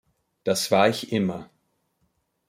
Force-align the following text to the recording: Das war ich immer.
Das 0.45 0.71
war 0.71 0.89
ich 0.89 1.11
immer. 1.11 1.51